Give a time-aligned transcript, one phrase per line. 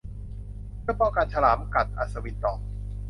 [0.81, 2.59] 'เพื่อป้องกันฉลามกัด' อัศวินตอบ